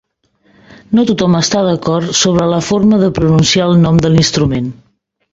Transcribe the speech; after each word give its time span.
No 0.99 1.03
tothom 1.09 1.35
està 1.39 1.59
d'acord 1.67 2.15
sobre 2.19 2.47
la 2.53 2.61
forma 2.69 2.99
de 3.01 3.09
pronunciar 3.19 3.67
el 3.73 3.77
nom 3.83 3.99
de 4.07 4.11
l'instrument. 4.15 4.73